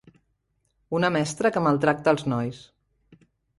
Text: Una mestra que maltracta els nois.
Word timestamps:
Una 0.99 1.11
mestra 1.17 1.53
que 1.57 1.63
maltracta 1.67 2.17
els 2.17 2.27
nois. 2.35 2.65